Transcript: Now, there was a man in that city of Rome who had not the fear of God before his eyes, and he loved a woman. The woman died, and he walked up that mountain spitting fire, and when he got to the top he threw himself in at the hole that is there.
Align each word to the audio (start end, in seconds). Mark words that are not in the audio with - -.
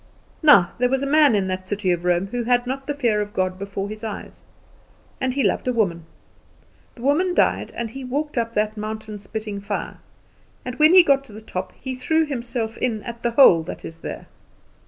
Now, 0.41 0.71
there 0.79 0.89
was 0.89 1.03
a 1.03 1.05
man 1.05 1.35
in 1.35 1.45
that 1.49 1.67
city 1.67 1.91
of 1.91 2.05
Rome 2.05 2.25
who 2.25 2.41
had 2.45 2.65
not 2.65 2.87
the 2.87 2.93
fear 2.95 3.21
of 3.21 3.35
God 3.35 3.59
before 3.59 3.87
his 3.87 4.03
eyes, 4.03 4.43
and 5.19 5.31
he 5.31 5.43
loved 5.43 5.67
a 5.67 5.73
woman. 5.73 6.07
The 6.95 7.03
woman 7.03 7.35
died, 7.35 7.71
and 7.75 7.91
he 7.91 8.03
walked 8.03 8.35
up 8.35 8.53
that 8.53 8.75
mountain 8.75 9.19
spitting 9.19 9.61
fire, 9.61 9.99
and 10.65 10.73
when 10.79 10.95
he 10.95 11.03
got 11.03 11.23
to 11.25 11.33
the 11.33 11.39
top 11.39 11.71
he 11.79 11.93
threw 11.93 12.25
himself 12.25 12.79
in 12.79 13.03
at 13.03 13.21
the 13.21 13.29
hole 13.29 13.61
that 13.61 13.85
is 13.85 13.99
there. 13.99 14.25